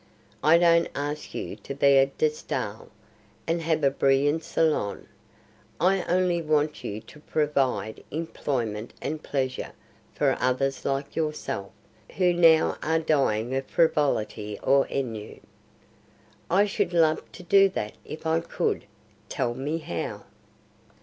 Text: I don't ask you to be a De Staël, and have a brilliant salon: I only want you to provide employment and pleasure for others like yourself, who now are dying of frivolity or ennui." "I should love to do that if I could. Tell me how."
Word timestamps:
I 0.43 0.57
don't 0.57 0.89
ask 0.95 1.35
you 1.35 1.55
to 1.57 1.75
be 1.75 1.97
a 1.99 2.07
De 2.07 2.27
Staël, 2.31 2.89
and 3.45 3.61
have 3.61 3.83
a 3.83 3.91
brilliant 3.91 4.43
salon: 4.43 5.05
I 5.79 6.01
only 6.05 6.41
want 6.41 6.83
you 6.83 7.01
to 7.01 7.19
provide 7.19 8.03
employment 8.09 8.95
and 8.99 9.21
pleasure 9.21 9.73
for 10.15 10.35
others 10.39 10.85
like 10.85 11.15
yourself, 11.15 11.69
who 12.17 12.33
now 12.33 12.79
are 12.81 12.97
dying 12.97 13.53
of 13.53 13.67
frivolity 13.67 14.57
or 14.63 14.87
ennui." 14.87 15.39
"I 16.49 16.65
should 16.65 16.93
love 16.93 17.21
to 17.33 17.43
do 17.43 17.69
that 17.69 17.93
if 18.03 18.25
I 18.25 18.39
could. 18.39 18.85
Tell 19.29 19.53
me 19.53 19.77
how." 19.77 20.23